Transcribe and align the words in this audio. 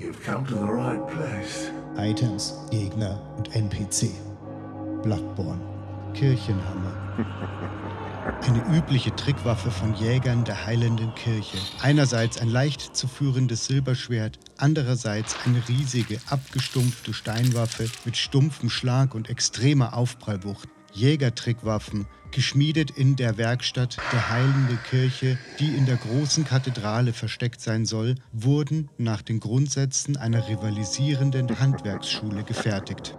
right 0.00 1.06
place. 1.08 1.70
Items, 1.96 2.54
Gegner 2.70 3.20
und 3.36 3.54
NPC. 3.54 4.10
Bloodborne. 5.02 5.60
Kirchenhammer. 6.14 6.94
Eine 8.42 8.76
übliche 8.76 9.14
Trickwaffe 9.14 9.70
von 9.70 9.94
Jägern 9.94 10.44
der 10.44 10.64
heilenden 10.64 11.14
Kirche. 11.14 11.58
Einerseits 11.82 12.38
ein 12.38 12.48
leicht 12.48 12.96
zu 12.96 13.06
führendes 13.06 13.66
Silberschwert, 13.66 14.38
andererseits 14.56 15.36
eine 15.44 15.62
riesige, 15.68 16.18
abgestumpfte 16.30 17.12
Steinwaffe 17.12 17.90
mit 18.06 18.16
stumpfem 18.16 18.70
Schlag 18.70 19.14
und 19.14 19.28
extremer 19.28 19.94
Aufprallwucht. 19.94 20.68
Jägertrickwaffen, 20.94 22.06
geschmiedet 22.30 22.90
in 22.90 23.16
der 23.16 23.36
Werkstatt 23.36 23.96
der 24.12 24.30
Heilende 24.30 24.76
Kirche, 24.88 25.38
die 25.58 25.68
in 25.68 25.86
der 25.86 25.96
großen 25.96 26.44
Kathedrale 26.44 27.12
versteckt 27.12 27.60
sein 27.60 27.86
soll, 27.86 28.16
wurden 28.32 28.88
nach 28.98 29.22
den 29.22 29.40
Grundsätzen 29.40 30.16
einer 30.16 30.48
rivalisierenden 30.48 31.60
Handwerksschule 31.60 32.42
gefertigt. 32.44 33.16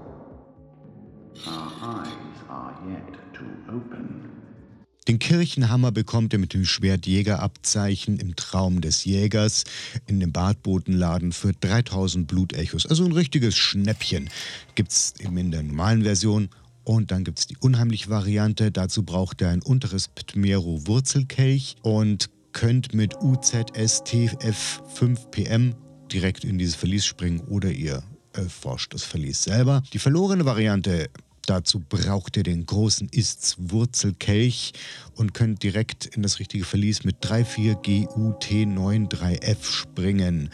Den 5.07 5.19
Kirchenhammer 5.19 5.91
bekommt 5.91 6.33
er 6.33 6.39
mit 6.39 6.53
dem 6.53 6.65
Schwertjägerabzeichen 6.65 8.17
im 8.17 8.35
Traum 8.35 8.81
des 8.81 9.05
Jägers 9.05 9.63
in 10.07 10.19
dem 10.19 10.31
Badbotenladen 10.31 11.31
für 11.31 11.53
3000 11.53 12.27
Blutechos. 12.27 12.87
Also 12.87 13.05
ein 13.05 13.11
richtiges 13.11 13.55
Schnäppchen. 13.55 14.29
Gibt 14.73 14.91
es 14.91 15.13
eben 15.19 15.37
in 15.37 15.51
der 15.51 15.61
normalen 15.61 16.03
Version 16.03 16.49
und 16.85 17.11
dann 17.11 17.25
gibt 17.25 17.39
es 17.39 17.47
die 17.47 17.57
unheimliche 17.57 18.09
Variante. 18.09 18.71
Dazu 18.71 19.03
braucht 19.03 19.41
ihr 19.41 19.49
ein 19.49 19.61
unteres 19.61 20.07
Ptmero 20.07 20.87
Wurzelkelch 20.87 21.75
und 21.81 22.29
könnt 22.53 22.93
mit 22.93 23.21
UZSTF 23.21 24.81
5PM 24.97 25.73
direkt 26.11 26.45
in 26.45 26.57
dieses 26.57 26.75
Verlies 26.75 27.05
springen 27.05 27.41
oder 27.41 27.71
ihr 27.71 28.03
erforscht 28.31 28.93
das 28.93 29.03
Verlies 29.03 29.43
selber. 29.43 29.83
Die 29.91 29.99
verlorene 29.99 30.45
Variante 30.45 31.09
Dazu 31.45 31.79
braucht 31.79 32.35
ihr 32.37 32.43
den 32.43 32.65
großen 32.65 33.09
Ists 33.09 33.57
Wurzelkelch 33.59 34.73
und 35.15 35.35
könnt 35.35 35.61
direkt 35.61 36.07
in 36.07 36.23
das 36.23 36.39
richtige 36.39 36.65
Verlies 36.65 37.03
mit 37.03 37.23
34GUT93F 37.23 39.63
springen. 39.63 40.49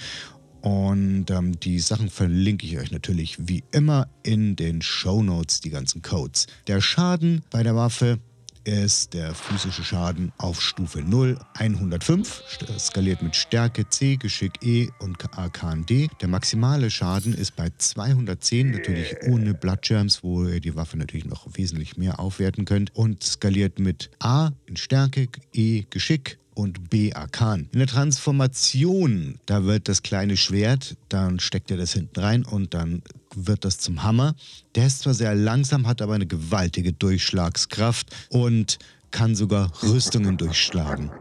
Und 0.62 1.32
ähm, 1.32 1.60
die 1.60 1.80
Sachen 1.80 2.10
verlinke 2.10 2.66
ich 2.66 2.78
euch 2.78 2.92
natürlich 2.92 3.38
wie 3.48 3.64
immer 3.72 4.08
in 4.24 4.56
den 4.56 4.82
Show 4.82 5.24
Notes, 5.24 5.60
die 5.60 5.72
ganzen 5.72 6.02
Codes. 6.02 6.48
Der 6.68 6.82
Schaden 6.82 7.42
bei 7.50 7.64
der 7.64 7.76
Waffe 7.76 8.20
ist 8.64 9.14
der 9.14 9.34
physische 9.34 9.84
Schaden 9.84 10.32
auf 10.38 10.62
Stufe 10.62 11.02
0 11.02 11.40
105, 11.56 12.44
skaliert 12.78 13.22
mit 13.22 13.36
Stärke 13.36 13.90
C, 13.90 14.18
Geschick 14.18 14.64
E 14.64 14.90
und 15.00 15.18
Arkan 15.36 15.86
D. 15.86 16.10
Der 16.22 16.28
maximale 16.28 16.90
Schaden 16.90 17.34
ist 17.34 17.56
bei 17.56 17.72
210, 17.76 18.72
natürlich 18.72 19.16
ohne 19.28 19.54
Bloodgerms, 19.54 20.24
wo 20.24 20.46
ihr 20.46 20.60
die 20.60 20.76
Waffe 20.76 20.98
natürlich 20.98 21.26
noch 21.26 21.48
wesentlich 21.54 21.98
mehr 21.98 22.20
aufwerten 22.20 22.66
könnt 22.66 22.96
und 22.96 23.24
skaliert 23.24 23.80
mit 23.80 24.12
A 24.20 24.52
in 24.66 24.78
Stärke, 24.78 25.28
E 25.54 25.84
Geschick 25.90 26.38
und 26.54 26.90
B. 26.90 27.14
Arkan. 27.14 27.70
In 27.72 27.80
der 27.80 27.88
Transformation, 27.88 29.40
da 29.46 29.64
wird 29.64 29.88
das 29.88 30.04
kleine 30.04 30.38
Schwert, 30.38 30.98
dann 31.10 31.40
steckt 31.40 31.72
ihr 31.72 31.78
das 31.78 31.94
hinten 31.94 32.20
rein 32.20 32.46
und 32.46 32.74
dann 32.74 33.02
wird 33.36 33.66
das 33.66 33.78
zum 33.78 34.04
Hammer. 34.04 34.36
Der 34.76 34.88
ist 34.88 35.00
zwar 35.00 35.14
sehr 35.14 35.36
langsam, 35.36 35.88
hat 35.88 36.02
aber 36.02 36.14
eine 36.14 36.28
gewaltige 36.28 36.94
Durchschlagskraft 36.94 38.08
und 38.30 38.80
kann 39.12 39.36
sogar 39.36 39.72
Rüstungen 39.84 40.38
durchschlagen. 40.38 41.12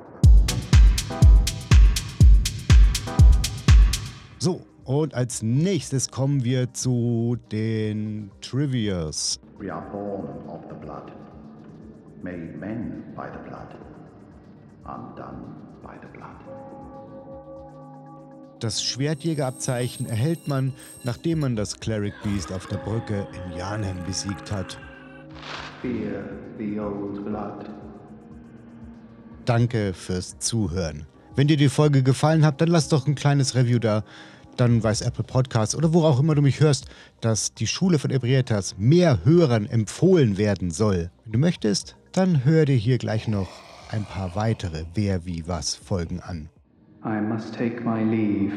So, 4.39 4.64
und 4.84 5.14
als 5.14 5.42
nächstes 5.42 6.11
kommen 6.11 6.45
wir 6.45 6.73
zu 6.73 7.36
den 7.53 8.31
Trivias. 8.41 9.39
We 9.58 9.73
are 9.73 9.84
born 9.91 10.48
of 10.48 10.62
the 10.69 10.75
blood, 10.75 11.12
made 12.23 12.57
men 12.58 13.05
by 13.14 13.27
the 13.30 13.48
blood, 13.48 13.77
undone 14.85 15.55
by 15.83 15.96
the 16.01 16.08
blood. 16.17 16.36
Das 18.61 18.83
Schwertjägerabzeichen 18.83 20.07
erhält 20.07 20.46
man, 20.46 20.74
nachdem 21.02 21.41
man 21.41 21.57
das 21.57 21.80
Cleric 21.80 22.13
Beast 22.23 22.52
auf 22.52 22.67
der 22.67 22.77
Brücke 22.77 23.27
in 23.33 23.57
Janem 23.57 23.96
besiegt 24.07 24.52
hat. 24.52 24.79
Fear 25.80 26.24
the 26.58 26.79
old 26.79 27.24
blood. 27.24 27.70
Danke 29.46 29.95
fürs 29.95 30.39
Zuhören. 30.39 31.07
Wenn 31.35 31.48
dir 31.48 31.57
die 31.57 31.70
Folge 31.70 32.02
gefallen 32.02 32.45
hat, 32.45 32.61
dann 32.61 32.69
lass 32.69 32.89
doch 32.89 33.07
ein 33.07 33.14
kleines 33.14 33.55
Review 33.55 33.79
da. 33.79 34.05
Dann 34.58 34.83
weiß 34.83 35.01
Apple 35.01 35.24
Podcasts 35.24 35.74
oder 35.74 35.95
wo 35.95 36.05
auch 36.05 36.20
immer 36.20 36.35
du 36.35 36.42
mich 36.42 36.61
hörst, 36.61 36.86
dass 37.23 37.55
die 37.55 37.67
Schule 37.67 37.98
von 37.98 38.11
Ebrietas 38.11 38.74
mehr 38.77 39.24
Hörern 39.24 39.64
empfohlen 39.64 40.36
werden 40.36 40.70
soll. 40.70 41.11
Wenn 41.24 41.33
du 41.33 41.39
möchtest, 41.39 41.96
dann 42.13 42.45
hör 42.45 42.67
dir 42.67 42.77
hier 42.77 42.98
gleich 42.98 43.27
noch 43.27 43.48
ein 43.92 44.05
paar 44.05 44.34
weitere 44.36 44.84
Wer 44.95 45.24
wie 45.27 45.46
was 45.46 45.74
Folgen 45.74 46.20
an. 46.20 46.48
I 47.05 47.20
must 47.20 47.55
take 47.55 47.80
my 47.83 48.02
leave. 48.02 48.52